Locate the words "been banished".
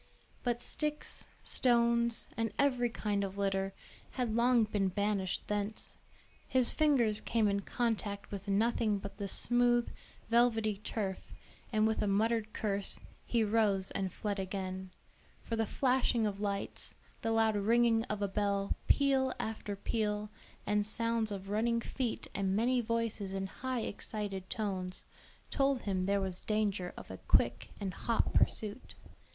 4.63-5.47